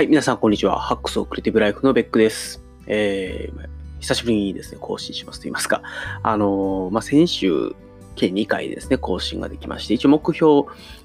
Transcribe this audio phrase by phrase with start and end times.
[0.00, 0.80] はい、皆さん、こんにちは。
[0.80, 2.62] ハックスオクリティブライフのベックです。
[2.86, 3.68] えー、
[4.00, 5.82] 久しぶりにですね、更新しますと言いますか。
[6.22, 7.76] あのー、まあ、先週、
[8.16, 10.62] 計2回ですね、更新ができまして、一応目標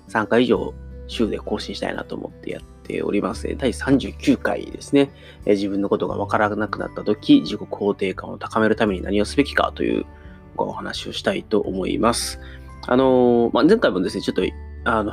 [0.07, 0.73] 3回以上
[1.07, 3.53] 週で更新したいなと思ってやっております。
[3.57, 5.11] 第39回ですね、
[5.45, 10.05] えー、自分のことがわからなくなった時、自己肯定感を高めるために何をすべきかという
[10.55, 12.39] お話をしたいと思います。
[12.87, 14.43] あのー、まあ、前回もですね、ちょっと、
[14.85, 15.11] あの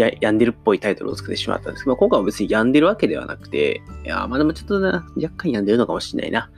[0.00, 6.50] や、病んでるっぽいタイトルをつけてしまったんですけど、今回は別に病んでるわけではなくて、いや、まあでもちょっとな、若干病んでるのかもしれないな。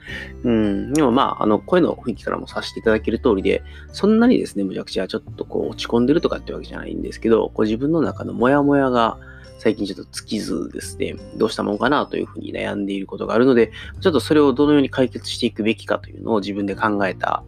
[0.43, 9.17] うん、でもまあ、あの、声の雰囲気からもさせていただける通りで、そんなにですね、むちゃくちゃちょっとこう落ち込んでるとかってわけじゃないんですけど、こう自分の中のモヤモヤが、
[9.59, 17.43] 最近ちょっと尽きずですね、どうしたもんかなというふうに悩んでいることがあるので、ちょっとそれをどのように解決していくべきかというのを自分で考えた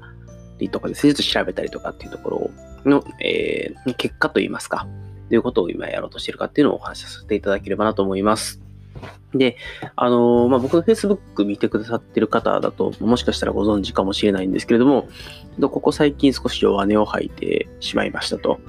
[0.59, 2.51] りとかですね、ちょっと調べたりとかっていうとこ
[2.85, 4.87] ろの、えー、結果といいますか、
[5.31, 8.61] ということを今やろうとしてるかっていうのをお話しさせていただければなと思います。
[9.33, 9.55] で、
[9.95, 15.07] あのー、まあ、僕の Facebook 見てくださってる方だと、もしかしたらご存知かもしれないんですけれども、
[15.61, 18.59] ここ最近少し弱音を吐いてしまいましたと。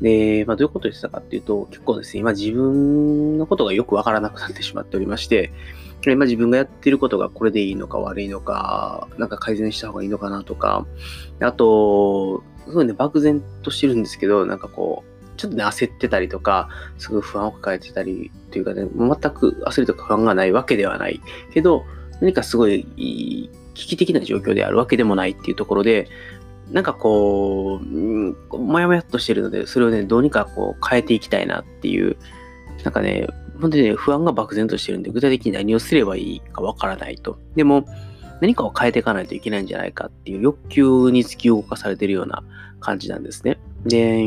[0.00, 5.52] で、まあ、どういうことでしたかっていうと、結構ですね、今自分のことがよくわからなくなってしまっておりまして、
[6.04, 10.84] 今自分がやってることがこれでいいのか悪いのか、なんか改善した方がいいのかなとか、
[11.38, 21.20] あと、すごいね、漠然としてるんですけど、なんかこう、ちょっとね、焦ってたりとか、すごい不安を抱えてたりというかね、全く焦りとか不安がないわけではない
[21.52, 21.84] けど、
[22.20, 22.86] 何かすごい
[23.74, 26.08] 危機的な状況であるわけでもないっていうところで、
[26.70, 32.16] なんかこう、もやもやっとしてるので、それをね、どうにかこう変えていきたいなっていう、
[32.84, 33.26] なんかね、
[33.60, 37.38] 本当にね、不安が漠然としてるんで、具体的に何をすればいいかわからないと。
[37.54, 37.86] でも、
[38.40, 42.42] 何かを変えていかないといけないんじゃないかっていう欲求に突き動かされてるような
[42.80, 43.58] 感じなんですね。
[43.84, 44.26] で、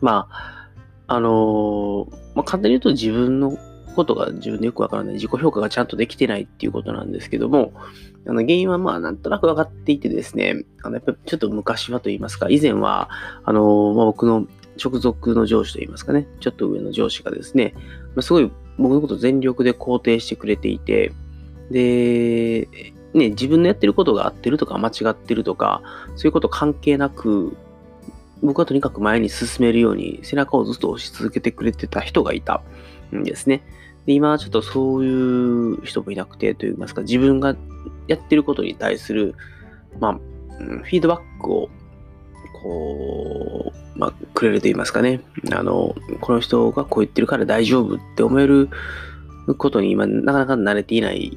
[0.00, 0.68] まあ、
[1.06, 3.56] あのー、まあ、簡単に言うと自分の
[3.94, 7.72] ことが自分でよくわからない、自己評価がちゃんとできてないっていうことなんですけども、
[8.28, 13.08] あの原因はまあなんとなく分かっていてですね、あのやっぱりちょっと昔はと言いますか、以前は、
[13.44, 14.46] あのー、まあ、僕の
[14.82, 17.74] 直属の上司と言いますかね、ちょっと上の上司がですね、
[18.14, 21.12] ま、すごい僕のことを全力で肯定してくれていて、
[21.70, 22.68] で、
[23.14, 25.82] ね、自分のやってることが合ってるとか間違ってるとか、
[26.16, 27.56] そういうこと関係なく、
[28.42, 32.62] 僕はとにかく前に進めるように背中をずっと押し続けてくれてた人がいた
[33.14, 33.62] んですね。
[34.06, 37.56] で今はちょっとそういう人もいなくてといいますか、自分が
[38.06, 39.34] やってることに対する、
[39.98, 41.68] まあ、フィードバックを
[42.62, 45.20] こう、まあ、くれると言いますかね。
[45.52, 48.68] あの、この人がこう言ってるから大丈夫って思える
[49.58, 51.36] ことに今なかなか慣れていない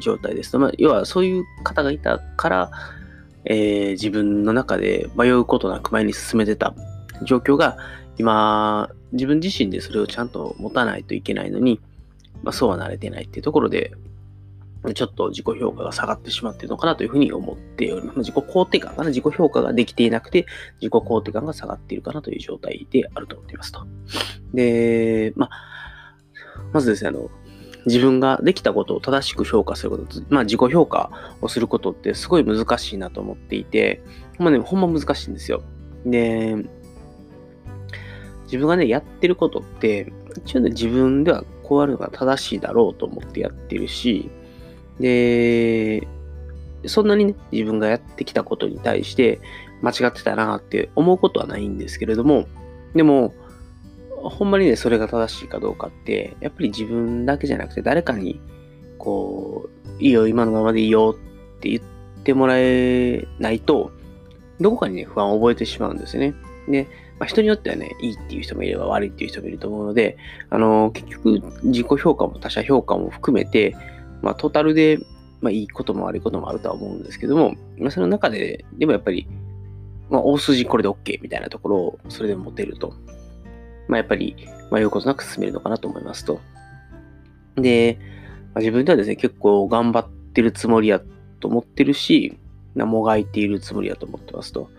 [0.00, 0.56] 状態です。
[0.56, 2.70] まあ、要はそういう方がいたから、
[3.44, 6.74] えー、自分の中で迷うことなく前に進めてた
[7.22, 7.76] 状況が
[8.18, 11.80] 今自分自身でそれをちゃんと持たないといけないのに、
[12.42, 13.92] まあ、そうはなれてないっていうところで
[14.94, 18.18] ちょっと自己評価が下がってしまっているのかなというふうに思っております。
[18.18, 19.08] 自己肯定感かな？
[19.08, 20.44] 自己評価ができていなくて、
[20.78, 23.86] 自己肯定感が下がっているかなという状態であると思っていますと。
[24.52, 25.50] で、まあ、
[26.74, 27.30] まずですね、あの、
[27.86, 34.02] 自分ができたことを正しく評価すること、まあ自己評価をすることってすごい難しいなと思っていて、
[34.38, 35.62] まあね、ほんま難しいんですよ。
[36.06, 36.56] で、
[38.44, 40.12] 自分がね、やってることって、
[40.44, 44.30] 一応ね、自分ではこうやるのが正しいだろうと思ってやってるし、
[45.00, 46.06] で、
[46.86, 49.40] そんなにね、自分がやってきたことに対して
[49.82, 52.46] 間違ってたなって思うことはないんですけれども、
[52.94, 53.34] でも、
[54.30, 58.40] ほんまにね、それが正しいかどうかって、やっぱり自分だけじゃなくて誰かに、
[58.98, 59.68] こ
[59.98, 61.82] う、いいよ、今のままでいいよって言っ
[62.22, 63.92] てもらえないと、
[64.60, 66.34] どこかにね、不安を覚えてしまうんですよね。
[66.68, 66.86] で、
[67.18, 70.16] まあ、人によってはね、いいっていう人もいれば悪いっていう人もいると思うので、
[70.50, 73.76] あの、結局、自己評価も他者評価も含めて、
[74.22, 74.98] まあ、トータルで、
[75.40, 79.28] まあ、いいことも悪いこともあるとは思うんですけども、まあ、その中で、でもやっぱり、
[80.08, 82.94] まあ、大筋これで OK みたいなところをそれで持てると。
[83.88, 84.36] まあ、やっぱり
[84.70, 86.40] 迷うことなく進めるのかなと思いますと。
[87.56, 87.98] で、
[88.54, 91.00] まあ、自分ではですね、結構頑張ってるつもりや
[91.40, 92.38] と思ってるし、
[92.74, 94.70] もがいているつもりやと思ってますと。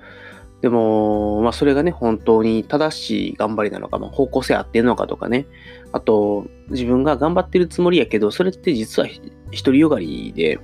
[0.61, 5.45] でも、まあ、それがね、本当に正しい頑張りなのか、まあ、方向性合ってんのかとかね、
[5.91, 9.07] あと、自分が頑張ってるつもりやけど、それって実は
[9.51, 10.59] 独りよがりで、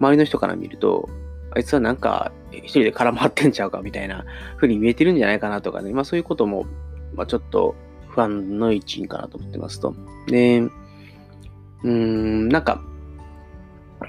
[0.00, 1.08] 周りの人から見ると、
[1.50, 4.24] あいつはなんか一人で絡まってんちゃうかみたいな
[4.56, 6.66] 風に見えてるんじゃないかなとかね、まあそういうことも
[7.18, 7.74] まあ、ちょっと
[8.08, 9.94] 不安の一因かなと思ってますと。
[10.28, 12.80] で、うーん、なんか、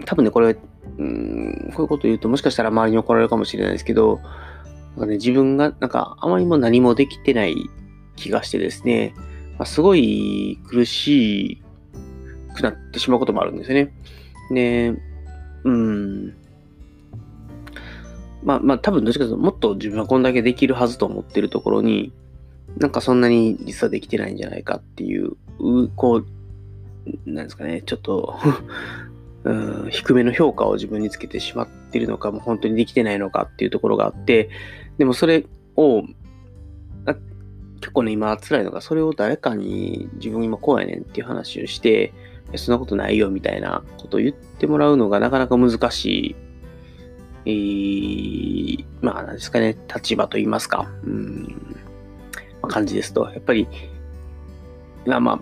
[0.05, 0.55] 多分ね、これ、
[0.97, 4.19] うん、こういうこと言うと、もしかしたら周りに怒られるかもしれないですけど、
[4.95, 7.55] なんかね、自分が、なんか、あまりも何もできてない
[8.15, 9.15] 気がしてですね、
[9.57, 11.61] まあ、すごい苦し
[12.55, 13.93] くなってしまうこともあるんですよね。
[14.51, 14.93] で、
[15.63, 16.35] うん。
[18.43, 22.13] まあまあ多分どっちかというともっと自分はこんだけできるはずと思ってるところに、
[22.77, 25.33] なんかそんなに実はできてないんじゃないかっていう、
[25.95, 26.25] こう、
[27.25, 28.37] なんですかね、ちょっと
[29.45, 29.53] う
[29.87, 34.49] ん、低めの評価を自分につけてしまってるのか、もう本当にできてないのかっていうところがあって、
[34.97, 35.45] でもそれ
[35.75, 36.03] を、
[37.79, 42.13] 結構ね、今辛いのが、それを誰かに自分今こうやねんっていう話をして、
[42.55, 46.35] そんなことないよみたいなことを言ってもらうのがなかなか難しい、
[47.45, 51.78] えー、まあ、なんですかね、立場と言いますか、うん、
[52.69, 53.67] 感じですと、やっぱり、
[55.05, 55.41] まあま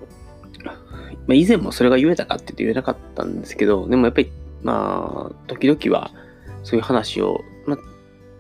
[1.30, 4.32] あ、以前もそれが言えたかって言って言えなかったんですけど、でもやっぱり、
[4.64, 6.12] まあ、時々は
[6.64, 7.78] そういう話を、まあ、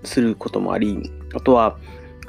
[0.04, 1.78] することもあり、あとは、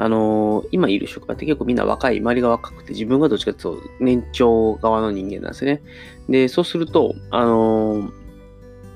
[0.01, 5.83] あのー、今いる職場って結構みんな若い、周りが若くて、自分がどっちかというと年長側の人間なんですね。
[6.29, 8.11] で、そうすると、あの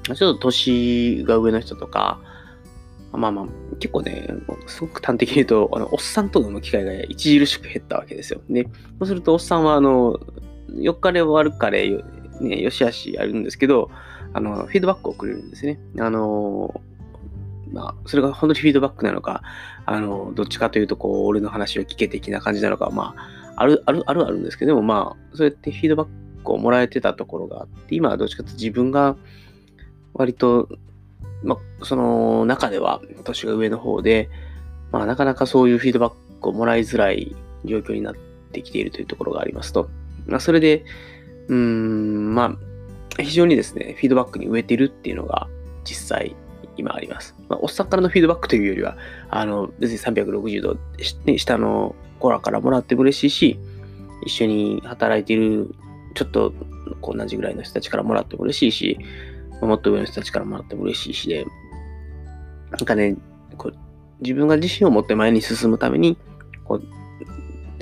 [0.05, 2.21] ー、ちょっと年が上の人とか、
[3.19, 3.47] まあまあ、
[3.79, 4.29] 結構ね、
[4.67, 8.41] すごく端的に言うと、あの、おっさんと飲む機会が著しく減ったわけですよ。
[8.49, 8.71] で、そ
[9.01, 10.19] うすると、おっさんは、あの、
[10.71, 12.03] 4日で終わるかで、
[12.41, 13.91] ね、よしあしあるんですけど、
[14.33, 15.79] あの、フィードバックをくれるんですね。
[15.99, 16.81] あの、
[17.71, 19.43] まあ、それが本当にフィードバックなのか、
[19.85, 26.09] あの、どっちかというと、こう、俺の話を聞け的な感じなのか、まあ、ある、ある、あるあるんですけども、まあ、そうやってフィードバッ
[26.45, 29.17] クをもらえてたところがあって、今はどっちかというと自分が
[30.15, 30.69] 割と、
[31.43, 34.29] まあ、その中では年が上の方で、
[34.91, 37.35] まあ、なかなかそういうフィードバックをもらいづらい
[37.65, 38.15] 状況になっ
[38.53, 39.89] てきているというところがありますと。
[40.27, 40.85] まあ、それで、
[41.49, 42.57] うーん、ま
[43.19, 45.49] あ、非常にですね、フィードバックに植えているっていうのが
[45.85, 46.37] 実際
[46.77, 47.35] 今あります。
[47.49, 48.97] まあ、おっさんからのフィードバックというよりは、
[49.31, 50.77] あの、別に360度、
[51.37, 53.59] 下の子らからもらっても嬉しいし、
[54.25, 55.75] 一緒に働いている、
[56.15, 56.53] ちょっと
[57.03, 58.99] 同じぐらいの人たちからもらっても嬉しいし、
[59.67, 61.47] もっと上の人たちからもらっても嬉しいしで、
[62.71, 63.17] なんかね、
[63.57, 63.77] こう
[64.21, 66.17] 自分が自信を持って前に進むために、
[66.65, 66.83] こう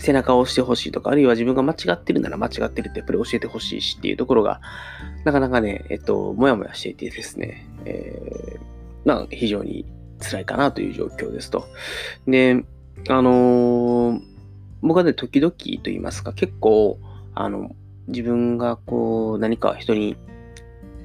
[0.01, 4.61] 背中を押してほしいとか、あるいは自分が間違ってるなら間違ってるってやっぱり教えてほしいしっていうところが、
[5.25, 8.61] なかなかね、えっと、もやもやしていてですね、えー、
[9.05, 9.85] まあ、非常に
[10.19, 11.67] 辛いかなという状況ですと。
[12.27, 12.65] で、
[13.09, 14.21] あのー、
[14.83, 16.99] 僕はね、時々と言いますか、結構、
[17.35, 17.75] あの、
[18.09, 20.17] 自分がこう、何か人に、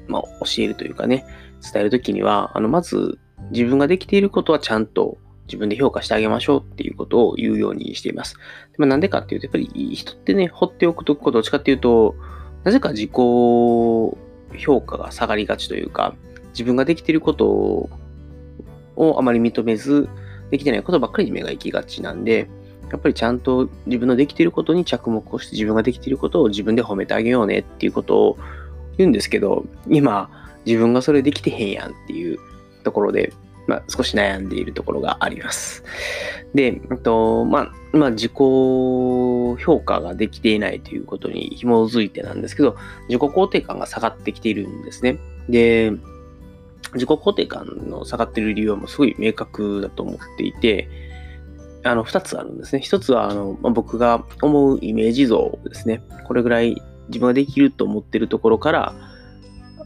[0.08, 1.24] まあ、教えるというかね、
[1.72, 3.18] 伝えるときには、あの、まず、
[3.50, 8.36] 自分ができていることはちゃんと自分で評価してあげましょうっていうことを言うようにしています。
[8.78, 12.14] ま、なんでかっていうと、やっぱり人ってね、放っておくとどっちかっていうと、
[12.64, 14.14] なぜか自己評
[14.84, 16.14] 価が下がりがちというか、
[16.48, 20.08] 自分ができていることをあまり認めず、
[20.50, 22.48] できてないことばっかりに目が行きがちなんで、
[22.90, 28.38] やっぱりちゃんと自分のできていることに着目をして自分ができていることを自分で褒めてあげようねっていうことを
[28.98, 30.30] 言うんですけど、今
[30.64, 32.38] 自分がそれできてへんやんっていう
[32.82, 33.32] ところで、
[33.66, 35.84] まあ、少し悩んでいるところがあります。
[36.54, 36.72] で、
[37.02, 42.76] と、まあ、まあ、自己評価ができていないということに紐づいてなんですけど、
[43.08, 45.18] 自己肯定感が下がってきているんですね。
[45.48, 45.92] で、
[46.94, 50.88] 自己肯定感の下がっている理由はもうすごい明確だと思っていて、
[51.84, 52.80] あの、二つあるんですね。
[52.80, 56.02] 一つは、あの、まあ、僕が思うイメージ像ですね。
[56.26, 58.94] これぐらい自分ができると思ってるところから、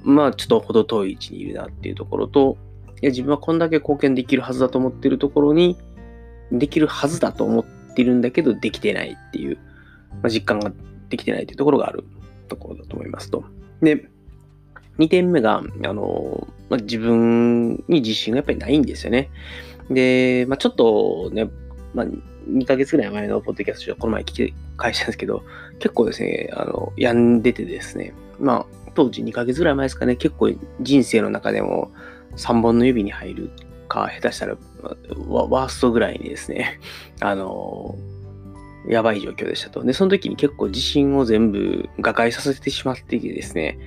[0.03, 2.57] まあ、ちょっと程遠い位置にいるなっていうところと、
[3.03, 5.77] いや自分はこんだけ貢献できるはずだと思ってるところに、
[6.53, 9.57] できるはずだと思ってるんだけど、できてないっていう、
[10.23, 10.73] まあ、実感が
[11.09, 12.05] できてないっていうところがある
[12.49, 13.45] ところだと思いますと。
[13.83, 14.09] で、
[14.99, 19.31] 2点目が、あの、まあ、自分に自信がやっぱりないんですよね。
[19.91, 21.51] で、まあ、ちょっとね、
[21.95, 22.07] まあ、
[22.53, 25.43] 2ヶ月ぐらい前のポッドキャストをこの前聞き返したんですけど、
[25.79, 31.91] 結構ですね、あの、病んでてですね、まあ、当時2ヶ月ぐらい前ですかね、結構人生の中でも、
[32.37, 33.51] 3本の指に入る
[33.89, 34.57] か、下手したら
[35.29, 36.81] ワーストぐらいにですね、
[37.21, 37.97] あの
[38.89, 39.83] やばい状況でしたと。
[39.83, 43.79] で、その時に結構自信を全部瓦解させてしまっていてですね、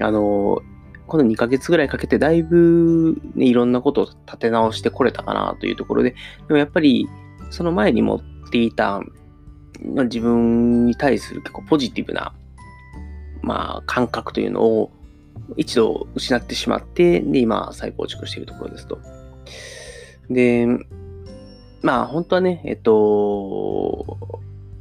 [0.00, 0.62] あの
[1.06, 6.16] この2ヶ月ぐらいかけてだいぶ、ね、いろんなことを立て直してこれたかなというところで、で
[6.50, 7.08] もやっぱり
[7.50, 9.00] その前に持っていた、
[9.94, 12.34] まあ、自分に対する結構ポジティブな、
[13.42, 14.90] まあ、感覚というのを
[15.56, 18.98] 一度失ってしまって、で、今再構築しているところですと。
[20.28, 20.66] で、
[21.82, 24.40] まあ本当はね、えっと、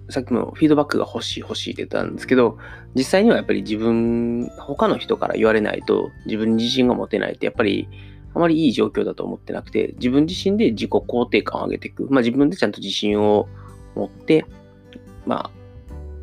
[0.09, 2.57] さっきもフィードバックが欲しい欲しいって言ったんですけど、
[2.95, 7.87] 実際にはやっぱり自分、他の人から言われないと自分自信が持てないってやっぱり
[8.35, 12.07] あまりいい状況だと思ってなくて、自分自身で自己肯定感を上げていく。
[12.09, 13.47] まあ自分でちゃんと自信を
[13.95, 14.45] 持って、
[15.25, 15.51] まあ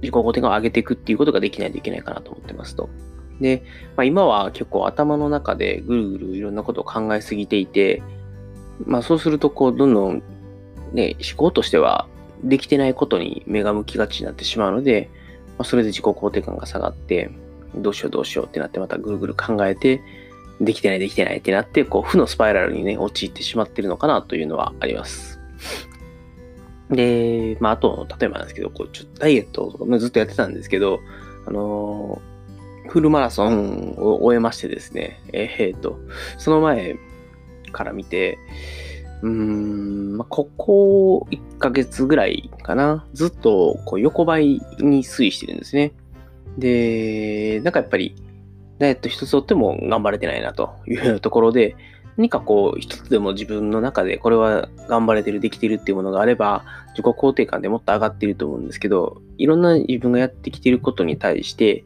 [0.03, 2.91] 自己肯定感を上げていくっていうことができないといけないかなと思ってますと。
[3.41, 3.63] で、
[3.97, 8.03] まあ、今は結構頭の中でぐるぐるいろんなことを考えすぎていて、
[8.85, 10.23] まあそうするとこうどんどん
[10.93, 12.07] ね、思考としては
[12.45, 15.09] できてないことに目が向きがちになってしまうので、
[15.57, 17.31] まあ、それで自己肯定感が下がって、
[17.75, 20.03] どうしようどうしようってなってまたぐるぐる考えて、
[20.61, 25.41] できてないできてないってなって、こう負のスパイラルにね、陥ってしまってるのかなというのはあります。
[26.91, 31.01] で、まああと、例えばなんですけど、こうちょっとダイエットとかずっとやってたんですけど、
[31.47, 35.99] あのー、フルマラソンを終えましてですね、えー、っと、
[36.39, 36.97] その前
[37.73, 38.39] から見て、
[39.23, 43.07] うーん、まあ、ここ1ヶ月ぐらいかな。
[43.15, 45.93] ずっとこう横ばいに推移してるんですね。
[46.59, 48.15] で、なんかやっぱり、
[48.83, 51.77] ダイエット一つとっても頑張れてないなというところで、
[52.17, 61.85] 何かこう、一つでも自分の中でこれは頑張れてる、できてるっていうものがあれば、自己肯定感でもっと上がってると思うんですけど、いろんな自分がやってきてることに対して、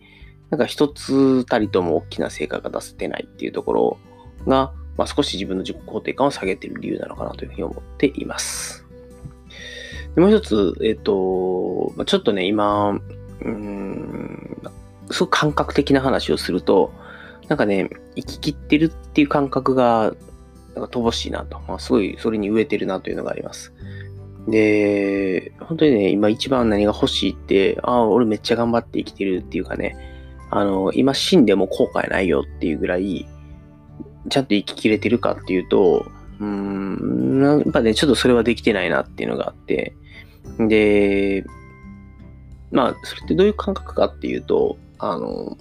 [0.51, 3.99] なんか一つたりとも大きな成果が出せてないっていうところ
[4.47, 8.87] が、まあ、少し自分の自己肯定感を下げている理由なのかなというふうに思っています。
[10.15, 12.99] でもう一つ、えっ、と、ちょっとね、今、
[13.43, 14.57] うん、
[15.11, 16.93] すごく感覚的な話をすると、
[17.49, 20.15] なんかね、生き切ってるっていう感覚が、
[20.75, 21.61] なんか乏しいなと。
[21.69, 23.73] まあ、すごいそれに飢えてるなというのがあります。
[24.49, 29.97] で、本当にね、今一番何が欲しいって、ああ、俺めっちゃ頑張って生きてるっていうかね、
[30.51, 33.27] あの、今死んでも後悔ないよっていうぐらい、
[34.29, 36.07] ちゃんと生ききれてるかっていうと、
[36.41, 39.95] うーん、やっぱね、ちょっとそれはできてないなっていうのがあって、
[40.59, 41.45] で、
[42.71, 45.57] まあ、それってどういう感覚かっていうと、あの、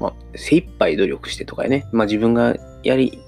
[0.00, 3.20] まあ、精一杯努力してとかね、まあ自分がやり、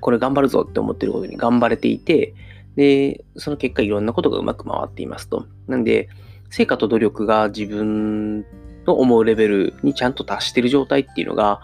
[0.00, 2.34] これ頑張るぞって思ってることに頑張れていて、
[2.76, 5.46] で、その結果いろんなことがうまく回っていますと。
[5.66, 6.08] なんで、
[6.50, 8.44] 成果と努力が自分
[8.86, 11.60] の思うレベルにちゃんと達してる状態っていうのが、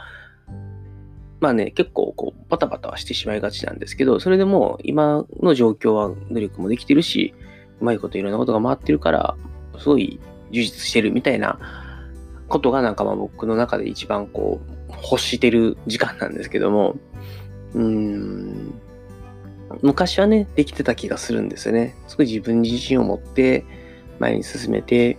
[1.40, 7.34] まあね、結構こうバタバタはしてしまいがちなんですけど、それでも今の状況は努力もできてるし、
[7.80, 9.36] うまいこといろんなことが回ってるから、
[9.78, 10.20] すごい
[10.50, 11.58] 充実してるみたいな
[12.50, 16.96] ことがなんかまあ僕の中で一番こう欲してる時間なんですけども、
[17.74, 18.74] うん、
[19.82, 21.94] 昔はね、できてた気がするんですよね。
[22.08, 23.64] すごい自分自信を持って
[24.18, 25.16] 前に進めて、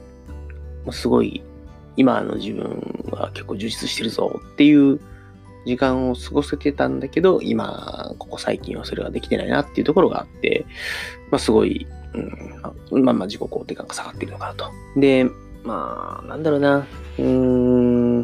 [0.91, 1.41] すごい
[1.95, 4.99] 今の自分は結構充実してるぞっていう
[5.65, 10.65] 時間を過ごせてたんだけど、今、ここ最近はそれができてないなっていうところがあって、
[11.31, 11.87] まあ、すごい、
[12.91, 14.65] うん、まあまあ自己肯定感が下がっているのかなと。
[14.97, 15.27] で、
[15.63, 16.87] まあ、なんだろうな、
[17.17, 18.21] うーん、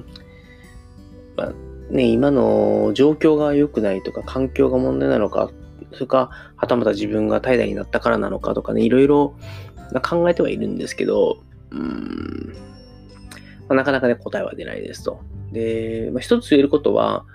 [1.35, 1.53] まあ
[1.91, 5.49] ね、今の状況が良くないとか、環境が問題なのか、
[5.93, 9.35] それか、はたまた自分が怠惰になったからなのかとかね、いろいろ
[10.03, 11.37] 考えてはいるんですけど、
[11.71, 12.53] うーん、
[13.67, 15.21] まあ、なかなかね、答えは出ないですと。
[15.51, 17.25] で、まあ、一つ言えることは、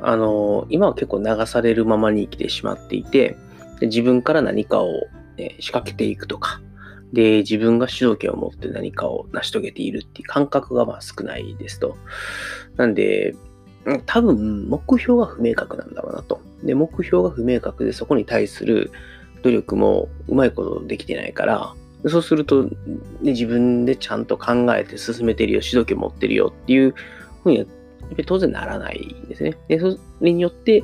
[0.00, 3.36] あの、今は結構流されるままに生きてしまっていて、
[3.80, 4.92] で自分から何かを、
[5.36, 6.60] ね、仕掛けていくとか、
[7.14, 11.96] で、自分が主導権を持って何かを成し遂げているっていう感覚がまあ少ないですと。
[12.76, 13.34] なんで、
[14.06, 16.40] 多分目標が不明確なんだろうなと。
[16.62, 18.90] で、目標が不明確でそこに対する
[19.42, 21.74] 努力もうまいことできてないから、
[22.06, 22.70] そうすると、ね、
[23.22, 26.94] 自分でちゃんと考えて進めてるよ、主導権持ってるよっていう
[27.42, 29.56] ふうには、やっぱり当然ならないんですね。
[29.68, 30.82] で、それによって、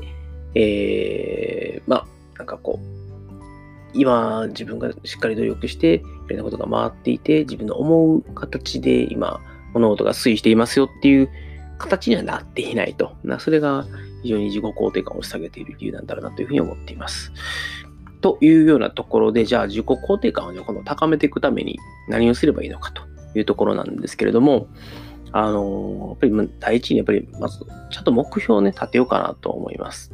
[0.54, 2.06] えー、まあ、
[2.38, 2.99] なんかこう、
[3.94, 9.40] 今自分がしっかり努力して、いろんなことが回っていて、自分の思う形で今、
[9.72, 11.28] 物事が推移していますよっていう
[11.78, 13.16] 形にはなっていないと。
[13.24, 13.86] なそれが
[14.22, 17.32] 非常に自己肯定感を押し下げている理由なんだろうなというふうに思っています。
[18.20, 21.78] というようなところで、じゃあ自己肯定感を、ね、この高めていくために
[22.08, 23.02] 何をすればいいのかと
[23.34, 24.68] いうところなんですけれども、
[25.32, 30.12] あの、やっぱり第一にやっぱりまずちゃんと目標をね、立てようかなと思います。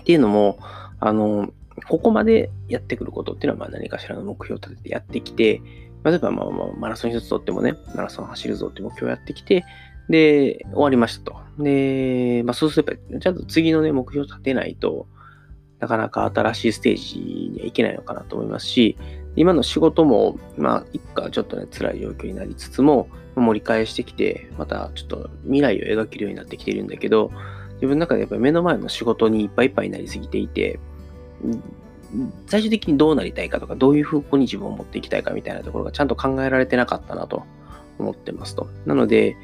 [0.00, 0.58] っていうのも、
[1.00, 1.52] あの、
[1.86, 5.60] ここまでやってくることっていうのはまあ何かしらの目標を立ててやってきて、
[6.04, 9.64] 例えばまあまあマラソン一つとってもね、マラソン走るぞって目標をやってきて、
[10.08, 11.36] で、終わりましたと。
[11.58, 15.06] で、まあそうすれば、ちゃんと次のね、目標を立てないと、
[15.80, 18.96] なかなか新しいステージにはいけないのかなと思いますし、
[19.36, 27.30] 今の仕事も、まあ、一家ちょっとね、辛い状況になりつつも、盛り返してきて、またちょっと未来を描けるようになってきてるんだけど、
[27.74, 30.80] 自分の中でやっぱり目の前の仕事にいっぱいいっぱいになりすぎていて、
[32.46, 37.44] 最終的にどうなりたいかとか、どういう方向に自分を持っていきたいかみたいなところがちゃんと考えられてなかったなと
[37.98, 38.68] 思ってますと。
[38.86, 39.36] なので、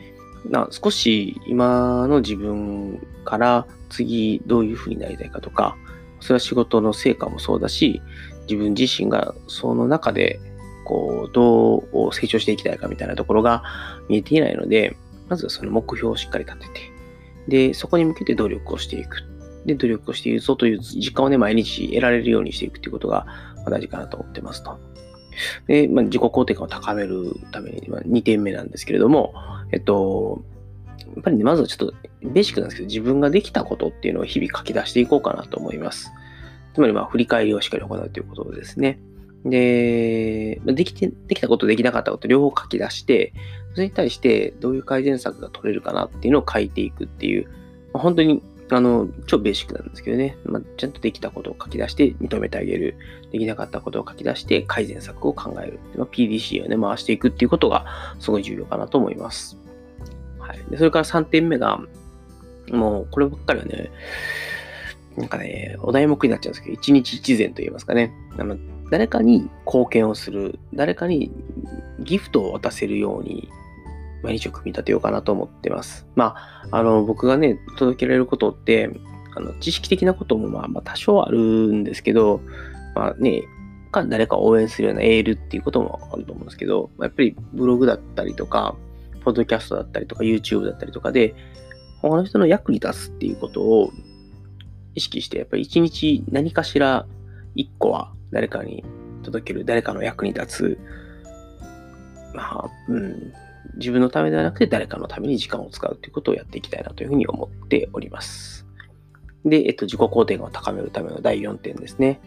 [0.50, 5.76] な少し今の自分から次どういうふうになりたいかとか、
[6.20, 8.00] それは仕事の成果もそうだし、
[8.48, 10.40] 自分自身がその中で
[10.84, 13.62] こう、どう成長していきたいかみたいなところが
[14.08, 14.96] 見えていないので、
[15.28, 16.92] まずはその目標をしっかり立てて、
[17.48, 19.22] で、そこに向けて努力をしていく。
[19.64, 23.26] で、努力をしているぞという時間をね、毎日得られるようにしていくということが
[23.66, 24.78] 大事かなと思ってますと。
[25.66, 29.34] で、まあ、自己肯定感を高めるために、まあ、2点目なんですけれども、
[29.72, 30.44] えっと、
[30.98, 36.12] やっぱりね、まずはちょっとベーシックなんですけど、自分ができたことっていうのを日々書き出していこうかなと思います。
[36.74, 39.00] つまり、まあ、振り返りをしっかり行うということですね。
[39.44, 43.32] で、できて、できたこと、できなかったこと両方書き出して、
[43.74, 47.48] それに対してどういう改善策が取れるかなっていうのを書いていくっていう、
[47.92, 52.96] ま、本当にあの、超ベーシックなんですけどね、まあ、ちゃんとできたことを書き出して認めてあげる。
[53.30, 55.80] できなかったことを書き出して改善策を考える。
[55.96, 57.86] まあ、PDC をね、回していくっていうことが
[58.20, 59.58] すごい重要かなと思います。
[60.38, 60.58] はい。
[60.70, 61.80] で、それから3点目が、
[62.70, 63.90] もう、こればっかりはね、
[65.16, 68.12] なんかね、お題目になっちゃうんですけど、一日一善と言いますかね。
[68.38, 68.56] あの、
[68.90, 71.30] 誰かに貢献をする、誰かに
[72.00, 73.48] ギフトを渡せるように
[74.24, 76.06] 毎日を組み立てようかなと思ってます。
[76.16, 78.90] まあ、あの、僕がね、届けられることって、
[79.36, 82.40] あの知識的なこともまあまあ多少あるんですけど、
[82.94, 83.42] まあね、
[83.94, 88.74] か誰かを応援するようなエールっていうこともあると思うんですけど、まあ、やっぱりブログだったりとか、
[89.24, 91.34] ポッドキャストだったりとか、YouTube だったりとかで、
[92.02, 93.90] 他の人の役に立つっていうことを
[94.94, 97.06] 意識して、やっぱり一日何かしら
[97.54, 98.84] 一個は誰かに
[99.22, 100.78] 届ける、誰かの役に立つ、
[102.34, 103.32] まあ、うん、
[103.76, 108.66] 自分のためではなくて誰かのために時間を使うということをやっていきたいなというふうに思っております。
[109.44, 112.20] で、えっと、自己肯定感を高めるための第4点ですね。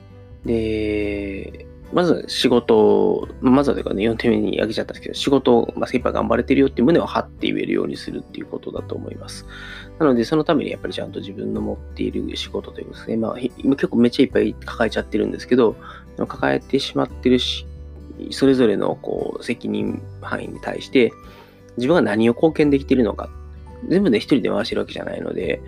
[0.45, 9.45] で、まず仕事、まずはというかね、4点目に挙げちゃったんですけど、仕事を、まあ、精一杯頑張れてるよって胸を張って言えるようにするっていうことだと思います。
[9.97, 15.75] なので、そのためにやっぱりちゃんと自分の持っている仕事というかですね、まあ、結構めっちゃいっぱい抱えちゃってるんですけど、
[16.27, 17.65] 抱えてしまってるし、
[18.31, 21.13] それぞれのこう責任範囲に対して、
[21.77, 23.29] 自分が何を貢献できているのか。
[23.87, 25.61] 全部で一人で回してるわけじゃないので、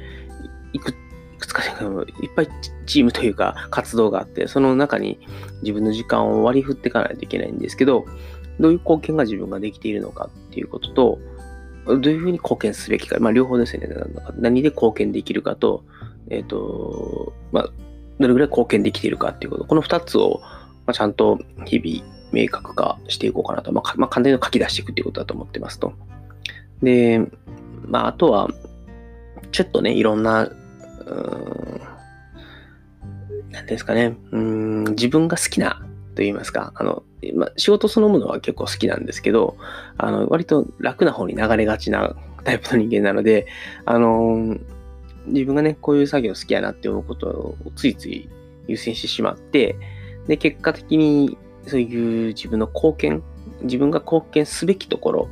[0.73, 0.93] いくい
[1.39, 2.49] くつかいっぱい
[2.85, 5.19] チームというか活動があって、その中に
[5.61, 8.05] 自分の時間を割り振っていかないといけないんですけど、
[8.59, 11.19] どういう貢献が自分ができているのかっていうことと、
[11.85, 13.89] どういうふうに貢献すべきか、まあ両方ですよね。
[14.37, 15.83] 何で貢献できるかと、
[16.29, 17.69] えっ、ー、と、まあ、
[18.19, 20.41] どれぐらい貢献できているかっていうこと、この二つを、
[20.85, 23.71] まあ、ちゃんと日々明確化していこうかなと。
[23.71, 25.93] まあ、まあ、簡単に書き出していくっていうことだと思ってますと。
[26.81, 27.21] で、
[27.85, 28.49] まあ、あとは、
[29.51, 31.75] ちょっとね、いろんな、うー
[33.47, 35.81] ん、なんですかね、うん、自分が好きな
[36.15, 39.57] と言いますか、あの、まあ、仕事そのものは結構好きなんですけど、
[39.97, 43.47] あの、割と楽な方に流れがちなタイプの人間なので、
[43.85, 44.57] あの、
[45.27, 48.29] 自分がね、こういう作業好きやなって思うことをついつい
[48.67, 49.75] 優先してしまって、
[50.27, 51.37] で、結果的に
[51.69, 53.23] そういう自分の貢献、
[53.61, 55.29] 自分が貢献すべきところ、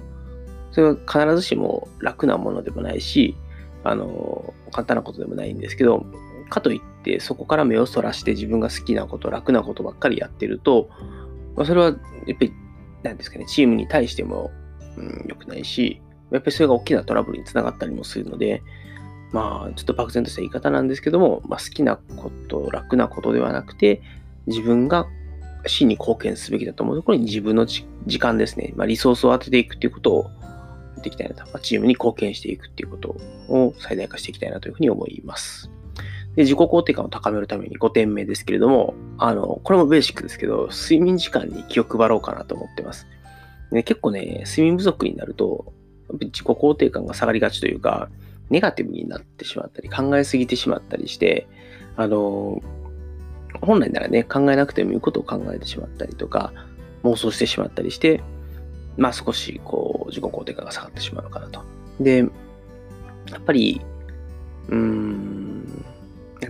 [0.72, 3.36] それは必ずしも楽なものでもないし、
[3.84, 6.06] あの、簡単なことでもないんですけど、
[6.50, 10.90] かといってそこから目をそらして自分が好きなこと、楽なことばっかりやってると、
[11.56, 12.06] まあ、それはやっぱ
[12.42, 12.54] り、
[13.04, 14.52] なんですかね、チームに対しても、
[14.98, 18.62] うん、良くないし、やっぱりそれが大きなトラブルにつながったりもするので、
[19.32, 24.02] まあ、ちょっと漠然とした言い方なんですけども、まあ、好きなこと、楽なことではなくて、
[24.48, 25.08] 自分が
[25.66, 27.86] 死に貢献すべきだと思うところに自分の時
[28.20, 33.10] 間ですね、まあ、リソースを当てていくっていうことをやっていきたいなと、まあ、チームに貢献していくっていうこと
[33.50, 35.70] を最大化していきたいなというふうに思います。
[36.36, 43.08] で自己肯定感を高めるために5点目ですけれども、あの、これもベーシックですけど、睡眠時間に気を配ろうかなと思ってます。
[43.72, 45.74] で結構ね、睡眠不足になると、
[46.12, 48.10] 自己肯定感が下がりがちというか、
[48.52, 51.48] ネガティブになってしまったり、考えすぎてしまったりして、
[51.96, 52.62] あの、
[53.62, 56.54] 本来ならね、考えなくてもいいことを考えてしまったりとか、
[57.04, 58.22] 妄想してしまったりして、
[58.98, 61.62] まあ少しこう自己肯定感が下がってしまうのかなと。
[62.00, 63.82] で、やっぱり、
[64.70, 65.86] うーん、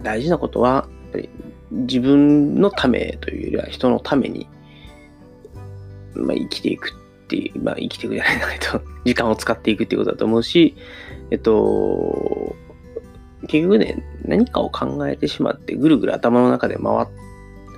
[0.04, 1.30] 大事なことは、やっぱり
[1.72, 4.48] 自分のためというよりは人のために、
[6.16, 10.76] まあ、生きていくっていう、まあ生きていくじゃないと、時間を使っていくっていうことだと思うし、
[11.32, 12.56] えっと、
[13.41, 17.08] 結局ね、何かを考えてしまってぐるぐる頭の中で回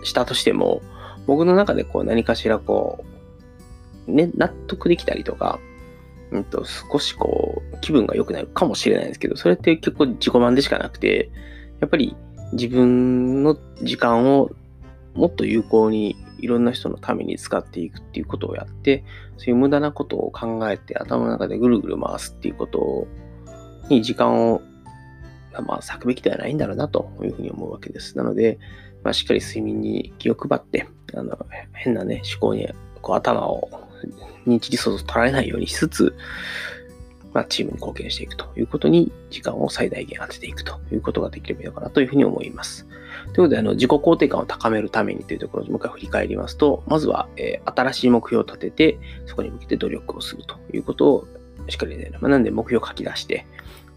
[0.03, 0.81] したとしても、
[1.27, 3.03] 僕の中でこう何かしらこ
[4.07, 5.59] う、ね、納得できたりとか、
[6.31, 11.29] うんと、少しこう、気分が良くなるかもしれないですけど、それって結構自己満でしかなくて、
[11.79, 12.15] やっぱり
[12.53, 14.49] 自分の時間を
[15.13, 19.03] もっと有効にいろんな人のために使っていくっていうことをやって、
[19.37, 23.07] そういう無駄なことを考えて頭の中でぐるぐる回すっていうこと
[23.89, 24.61] に時間を
[25.65, 28.17] まあ、咲くべきではないんだろうなというふうに思うわけです。
[28.17, 28.59] なので、
[29.03, 31.38] まあ、しっかり睡眠に気を配って、あの
[31.73, 32.69] 変なね、思考に
[33.01, 33.69] こう頭を
[34.45, 36.15] 認知リソースを取られないようにしつつ、
[37.33, 42.85] まあ、チームに貢献していくということに時間を最大限当てていくということができればいいのかなというふうに思います。
[42.85, 51.27] ということで、あの自己肯定感を高めるためにというところをもう一回振り返りますと、まずは、えー、新しい目標を立てて、そこに向けて努力をするということを
[51.67, 53.45] しっかりね、まあ、なんで目標を書き出して、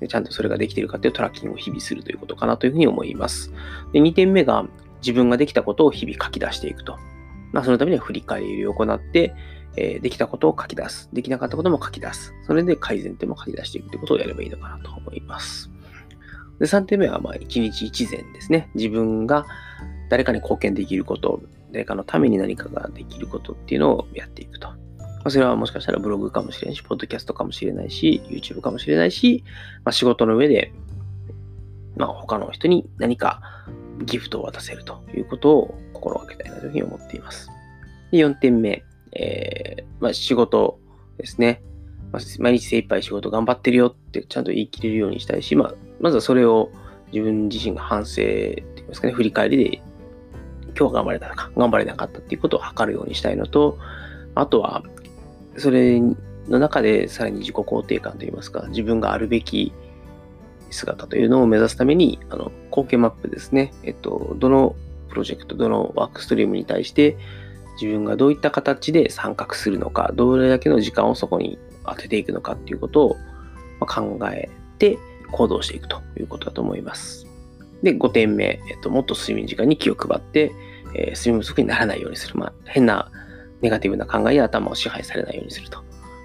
[0.08, 3.52] ちゃんとそれができているかというトラッキングを日々するということかなというふうに思います。
[3.92, 4.66] で2点目が
[5.00, 6.98] 自分ができたことを日々書き出していくと。
[7.52, 9.34] まあ、そのためには振り返りを行って、
[9.76, 11.10] えー、できたことを書き出す。
[11.12, 12.32] できなかったことも書き出す。
[12.46, 15.70] それで改善点も書き出していくということをやればいいのかなと思います。
[16.58, 18.70] で3点目は、ま、1日1善ですね。
[18.74, 19.46] 自分が
[20.08, 24.68] 誰かに貢献できること、誰かのために何かができることっていうのをやっていくと。
[25.24, 29.44] まあ、それはもしかしたらブログかもしれないし、ポッドキャストかもしれないし、YouTube かもしれないし、
[29.84, 30.72] まあ、仕事の上で、
[31.96, 33.40] まあ、他の人に何か
[34.04, 37.48] ギフトを渡せるということを心がけたいなというふうに思っています。
[38.10, 40.80] で4点目、えー、まあ、仕事
[41.18, 41.62] ですね。
[42.10, 46.70] まあ、毎日精一杯仕事頑張ってるよってちゃんと言い切れるようにしたいし、まあ、まずはそれを
[47.12, 49.82] 自分自身が反省って言いますかね、振り返りで
[50.68, 53.78] 今日は頑張れたのか、頑張れなかったっていうことを測るようにしたいのと、
[54.34, 54.82] あとは、
[55.56, 59.72] それの中でさらに自己肯定感といいますか、自分があるべき
[60.70, 63.72] 姿というのを目指すために、あの、貢献マップですね。
[63.82, 64.74] えっと、どの
[65.08, 67.16] プロジェクト、どのワークストリームに対して、
[67.80, 73.16] 自分がどういった形で参画するのか、どれだけの時間をそこに当てていくのかっていうことを
[73.86, 74.98] 考えて
[75.30, 77.26] 行動していくということだと思います。
[77.82, 80.52] で、5点目、えっと、もっと睡眠時間に気を配って、
[80.94, 82.38] えー、睡眠不足にならないようにする。
[82.38, 83.10] まあ、変な
[83.62, 85.82] ネガティブな考えや頭を支配されないようにすると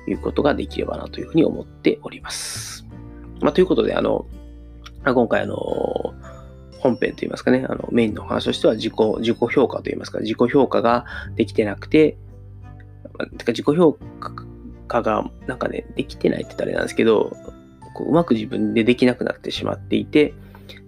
[0.07, 2.85] いうことができればなというふうに思っております。
[3.41, 4.25] まあ、ということで、あの、
[5.05, 5.55] 今回、あの、
[6.79, 12.17] 本編といいますかね、あのメインの話としては自己、自己評価といいますか、自己評価ができてなくて、
[13.37, 13.97] てか自己評
[14.87, 17.35] 価がなんかね、できてないって言ったらあれなんですけど、
[17.95, 20.33] こううまく自分でできなくなってしまっていて、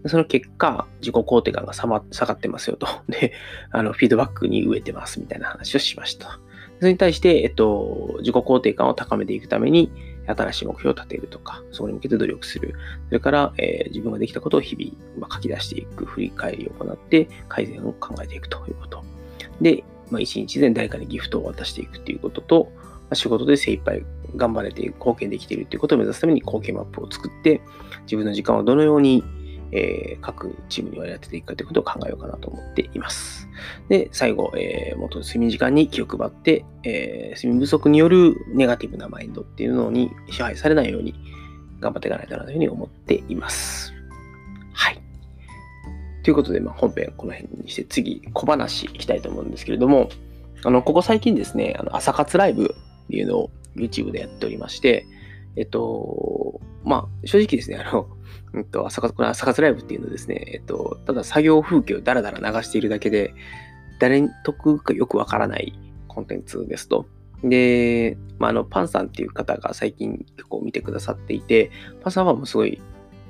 [0.07, 2.87] その結果、自己肯定感が下がってますよと。
[3.09, 3.33] で、
[3.71, 6.39] あの、フィードバックに飢えてますみたいな話をしました。
[6.79, 9.91] それに対して、えっと、自己肯定感を高めていくために、
[10.27, 12.75] 新しい目標を立てるとか、そこに向けて努力する。
[13.07, 19.03] それから、えー、自分ができたことを日々、まあ、書き出していく、振り返りを行って、改善を考えていくということ。
[19.59, 27.61] で、まあ、一日で誰かにギフトを渡していくっていうことと、まあ、仕事で精一杯頑張れて貢献できているっていうことを目指すために貢献マップを作って、
[28.03, 29.23] 自分の時間をどのように
[29.71, 33.47] えー、各チームに割り当てていくかということを考えようかなと思っています。
[33.87, 41.13] で、最後、えー、元睡眠時間に気を配って、えー、睡眠不足によるネガティブなマインドっていうのに支配されないように
[41.79, 43.93] 頑張っていかないとなというふうに思っています。
[44.73, 44.99] はい。
[46.23, 50.09] ということで、まあ、本編この辺にして次、小話いきたいと思うんですけれども、
[50.63, 55.05] あの、ここ最近ですね、あの朝活ライブっていうのを YouTube でやっておりまして、
[55.55, 58.07] えっと、まあ、正直ですね、あの、
[58.55, 63.33] えっと、朝活、ライブっていうのですね、えっと、ただ作業風景をダラダラ流しているだけで、
[63.99, 65.73] 誰に得かよくわからない
[66.07, 67.05] コンテンツですと。
[67.43, 72.81] で、まあ、あの、パンさんっていう方が最近結構見てくださっていて、パンさんはもうすごい、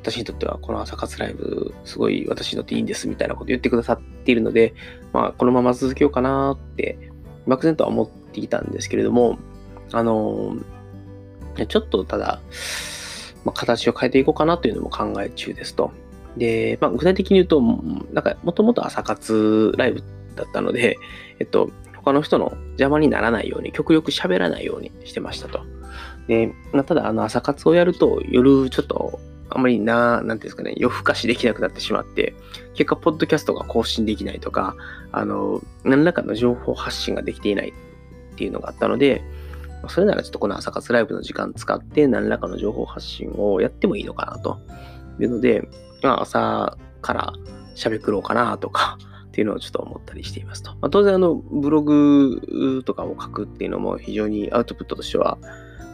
[0.01, 4.73] 私にとってはこの朝活ライブ、すごい私にとっていいんですみたいなこと言ってくださっているので、
[5.11, 6.97] まあ、このまま続けようかなって、
[7.47, 9.37] 漠然とは思っていたんですけれども、
[9.91, 10.55] あの、
[11.67, 12.39] ちょっとただ、
[13.45, 15.91] まあ、形を変えていこうかなというのも考え中ですと。
[16.37, 17.61] で、まあ、具体的に言うと、
[18.11, 20.03] なんか、もともと朝活ライブ
[20.35, 20.97] だったので、
[21.39, 25.61] えっと、他の人の邪魔にならないように、極力喋らないようにしてましたと。
[26.27, 32.35] で、まあ、ただ、あの、朝活をやると、夜ちょっと、あんまりな、なんていうんですかね、夜更かしできなくなってしまって、
[32.75, 34.75] 結果、ポッドキャストが更新できないとか、
[35.11, 39.23] あの、何らかの情報発信ができていないっていうのがあったので、
[39.87, 44.59] それならちょっとこの朝活ライブの時間使って何らかの情報発信をやってもいいのかなと
[45.19, 45.67] いうので、
[46.03, 47.33] まあ、朝から
[47.75, 48.97] 喋ろうかなとか
[49.29, 50.71] っていうのをちょっと思ったりしていますと。
[50.71, 55.37] まあ、当然あのブログとかを書くっていうのも非常にアウトプットとしては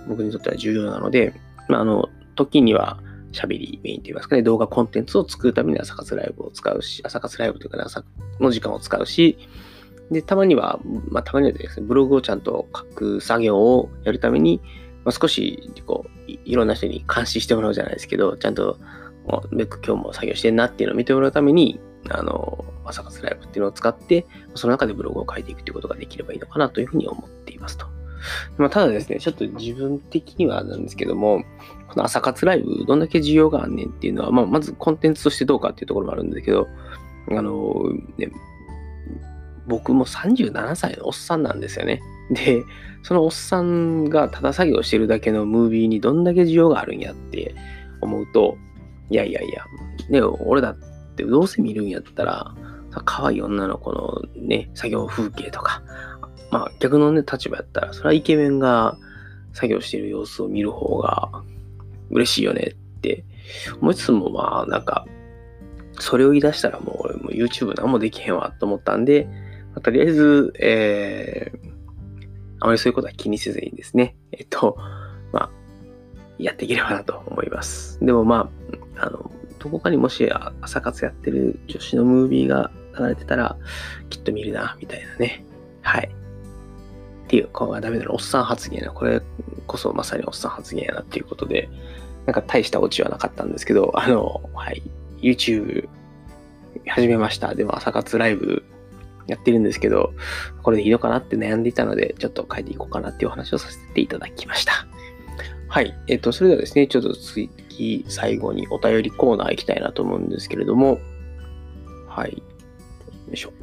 [0.08, 1.34] 僕にとっては重要なので、
[1.68, 3.00] まあ、あの時には
[3.36, 8.04] 喋りメインといいますかね、動画コンテンツを作るために朝活ライブを使うし、朝活ライブというか、朝
[8.40, 9.38] の時間を使うし、
[10.12, 14.62] で、たまには、まあ、たまにはですね、ブログをちゃんと書く作業をやるために、
[15.04, 18.78] まあ、少し、こうい、いろんな人に監視してもらうじゃないですけど、ちゃんと、
[19.52, 27.88] ベック今日も作業してんなっていうのを見てもらうために、あの、朝活ライブっていうのを使って、その中でブログを書いていくということができればいいのかなというふうに思っていますと。
[28.58, 31.44] まあ、ただですね、ちょっと自分的にはなんですけども、
[31.88, 36.68] この朝活ライブ、どんだけ需要があんねんっていうのは、まあ、まずコンテンツとしてどうかっていうところもあるんですけど、
[37.32, 37.76] あの、
[38.18, 38.32] ね、
[39.68, 42.02] 僕も37歳のおっさんなんですよね。
[42.32, 42.64] で、
[43.04, 47.56] そのおっさんがただ作業してるだけのムービーにどんだけ需要があるんやって
[48.02, 48.58] 思うと、
[49.10, 49.66] いやいやいや、
[50.10, 50.76] ね、俺だっ
[51.16, 52.56] てどうせ見るんやったら、
[53.04, 55.84] 可愛い女の子のね、作業風景とか、
[56.52, 58.98] まあ逆のね、立場やったら、それはイケメンが
[59.54, 61.30] 作業してる様子を見る方が
[62.10, 63.24] 嬉しいよねって
[63.82, 65.06] 思いつつも、まあなんか、
[66.00, 69.28] それを言い出したらもう俺も YouTube 何もできへんわと思ったんで、
[69.76, 71.70] まあ、とりあえず、えー、
[72.62, 74.78] あまりそういうことは気にせずにですね、えっと、
[75.34, 75.50] まあ、
[76.40, 78.00] やっていければなと思います。
[78.00, 78.50] でもま
[78.96, 80.30] あ、あの、どこかにもし
[80.62, 83.58] 朝活やってる女子のムービーが流れてたら、
[84.10, 85.44] きっと見るな、みたいなね。
[85.82, 86.10] はい。
[87.26, 88.94] っていう、ここがダメだな、おっさん発言やな。
[88.94, 89.22] これ
[89.68, 91.70] こそまさにおっさん発言やなっていうことで、
[92.26, 94.82] なんか大したオチはなかったんですけど、あの、はい、
[95.20, 95.90] YouTube
[96.88, 97.54] 始めました。
[97.56, 98.64] でも朝活ライブ
[99.28, 100.14] やってるんですけど、
[100.64, 104.88] これでいいのかなって悩んでいたので、ちょっと変えていこうかなっていうお話をさせていただきました。
[105.68, 105.94] はい。
[106.08, 111.00] えっ、と、それではですね、ちょっと次、最後にお便りコーナー行きたいなと思うんですけれども、
[112.08, 112.32] はい。
[112.32, 113.54] よいしょ。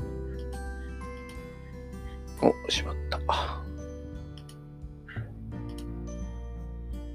[2.42, 3.20] お、しまった。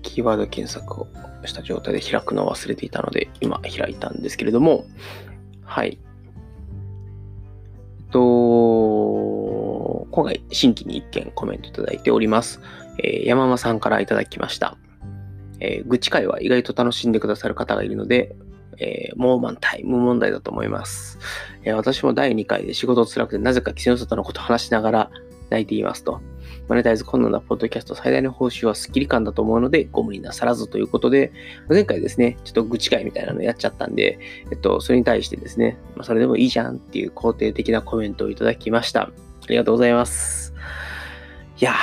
[0.02, 1.08] キーワード検索を
[1.46, 4.86] した状態で開くのを忘れていたので、今開いたんですけれども、
[5.64, 6.00] はい。
[10.18, 12.60] 今回新規に一件コメントいただいております。
[13.04, 14.76] えー、山間さんからいただきました。
[15.60, 18.36] えー、愚痴会は意外と楽しんでくださる方がいるので、
[18.80, 21.20] えー、もう満タイム問題だと思います。
[21.62, 25.12] えー、私も第2回で仕事辛くてなぜか既の外のことを話しながら
[25.52, 26.20] 泣いていますと。
[26.68, 31.32] マネタイズ困難なポッドキャスト最大の報酬はスッキリ感だと思うので、ご無理なさらずということで、
[31.70, 34.18] 前回ですね、ちょっと愚痴会みたいなのやっちゃったんで、
[34.52, 39.12] えっと、それに対してですね、まあ、それでもいいじゃんっていう肯定的なコメントをいただきました。
[39.48, 40.54] ありがとうございます。
[41.58, 41.74] いや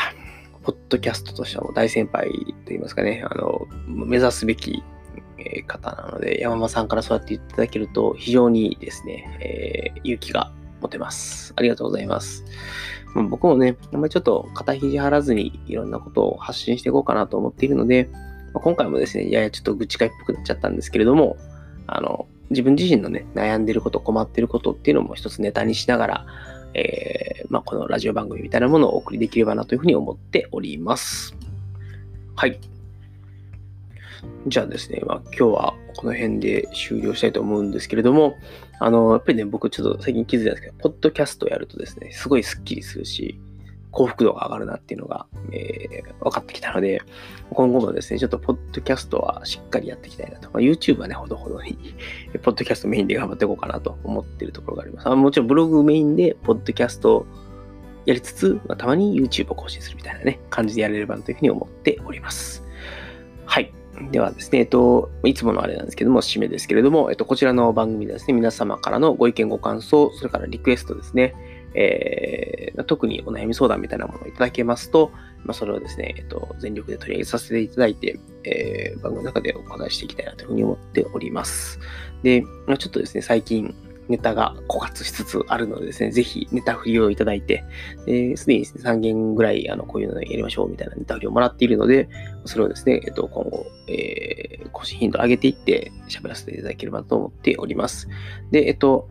[0.62, 4.82] ポッドキャストとしてはも大先輩と言いますかね、あの、目指すべき
[5.66, 11.54] 方なので、山間さんからそうやって言っていただけると、非常にですね、えー、勇気が持てます。
[11.56, 12.44] ありがとうございます。
[13.14, 18.10] まあ、僕もね、あんまりちょっと肩肘張らずにいろんなことを発信していこうかなと思っているので、
[18.52, 21.38] まあ、今回もですね、ややちょっと愚痴会っぽくなっちゃったんですけれども、
[21.86, 26.26] あの、自分自身のね、悩んでること、困ってることっていうのも一つネタにしながら、
[26.74, 31.36] えー、まあ、このラジオ番組みたいなものをお送りできればなというふうに思っております。
[32.36, 32.58] はい。
[34.46, 38.36] じゃあですね、まあ、今日はこの辺で終了したいと思うんですけれども、
[38.80, 43.40] あの、やっぱりね、僕ちょっと最近気づいたんですけど、ポッドキャストやるとですね、すごいスッキリするし、
[43.90, 47.02] 幸福度が上がるなっていうのが、えー、分かってきたので、
[47.54, 50.50] 今後もですね、ちょっとポッドキャストはしっかりやっていきたいなと。
[50.52, 51.78] まあ、YouTube はね、ほどほどに
[52.42, 55.08] ポッドキャストメインで頑張っていこうかなと思っているところがあります。
[55.08, 57.26] あもちろんブログメインで、ポッドキャストを
[58.06, 62.62] やりつつ、まあ、たまに YouTube を更新するみたいなね、感じでやれればなというふうに思っております。
[63.46, 63.72] はい。
[64.10, 71.34] ではですね、えっと、いつものあれなんですけども、締めですけれども、えっと、こちらの番組でですね、皆様からのご意見、ご感想、それからリクエストですね、
[71.74, 75.10] えー、特にお悩み相談みたいなものをいただけますと、
[75.44, 81.78] まあ、それをですね、えっと、全力で取り上げさせていただいて、えー、番組の中でお答えしていきたいなというふうに思っております。
[82.22, 83.74] で、まあ、ちょっとですね、最近、
[84.08, 87.64] ネタが枯渇しつつあるのでですね、ぜひネタ振りをいただいて、
[88.36, 92.08] すでにですね、3件ぐらい、あの、こういうのやりましょうみたいなネタ振りをもらっているので、
[92.44, 98.08] それをですね、えっと、今後、えー、更新頻度を上げていって喋らせていただければと思っております。
[98.50, 99.08] で、えっと、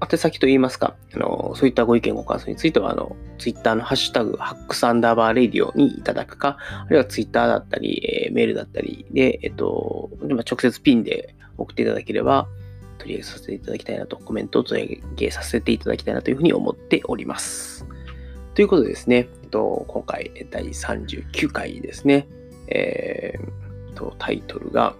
[0.00, 2.94] 宛先といいますか、あの、そういったご意見ご感想については、
[3.38, 12.46] ツイッターのハッシュタグ、ハックスアンダーバーレディオにいただくか、あるいはツイッターだったり、えー、メールだったりで、えっと、直接ピンで送っていただければ、
[12.98, 17.86] 取り上げさせていただきたいなと、コメントを取り上げさせていただきたいなというふうに思っております。
[18.54, 22.26] ということでですね、えっと、今回第39回ですね、
[22.68, 24.94] えー、とタイトルが、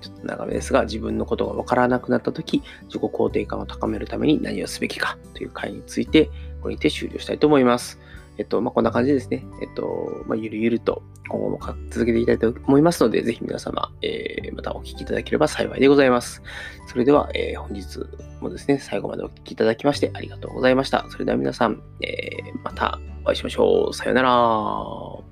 [0.00, 6.30] ちょっと長めですが、自分のことがわからなくなったとき、自己肯定感を高めるために何をすべきかという回について、
[6.60, 7.98] これにて終了したいと思います。
[8.38, 9.44] えっと、まあ、こんな感じですね。
[9.62, 11.58] えっと、まあ、ゆるゆると今後も
[11.90, 16.42] 続けていきたいと思いますので、ぜひ皆様、えー、またお聞きいただければ幸いでございます。
[16.86, 18.00] それでは、えー、本日
[18.40, 21.06] もですね、最後までお聞きいただきましてありがとうございました。
[21.10, 23.94] それでは皆さん、えー、またお会いしましょう。
[23.94, 25.25] さよなら。